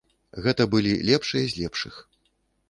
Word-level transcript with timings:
Гэта 0.45 0.65
былі 0.71 0.93
лепшыя 1.09 1.45
з 1.53 1.61
лепшых. 1.61 2.01